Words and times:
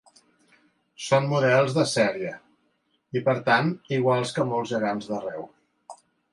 Són 1.07 1.27
models 1.33 1.75
de 1.75 1.83
sèrie 1.91 2.33
i, 3.19 3.23
per 3.29 3.37
tant, 3.53 3.71
iguals 4.01 4.35
que 4.39 4.51
molts 4.55 4.75
gegants 4.77 5.15
d'arreu. 5.15 5.49